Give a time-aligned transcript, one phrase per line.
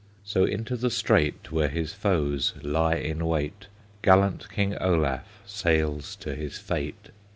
[0.23, 3.67] So into the strait Where his foes lie in wait,
[4.01, 7.09] Gallant King Olaf Sails to his fate!